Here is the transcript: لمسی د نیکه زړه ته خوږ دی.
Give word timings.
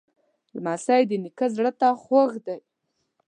لمسی 0.55 1.01
د 1.07 1.11
نیکه 1.23 1.47
زړه 1.55 1.71
ته 1.79 1.87
خوږ 2.01 2.31
دی. 2.45 2.59